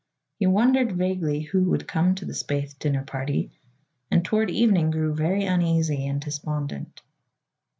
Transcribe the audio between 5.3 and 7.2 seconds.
uneasy and despondent.